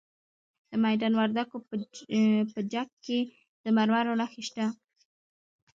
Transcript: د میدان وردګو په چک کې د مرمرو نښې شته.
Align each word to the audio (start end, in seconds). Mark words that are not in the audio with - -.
د 0.69 0.71
میدان 0.85 1.13
وردګو 1.15 1.57
په 2.51 2.59
چک 2.71 2.89
کې 3.05 3.19
د 3.63 3.65
مرمرو 3.77 4.19
نښې 4.19 4.41
شته. 4.47 4.65